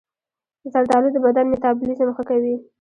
زردآلو 0.73 1.09
د 1.13 1.17
بدن 1.25 1.45
میتابولیزم 1.51 2.09
ښه 2.15 2.23
کوي. 2.29 2.55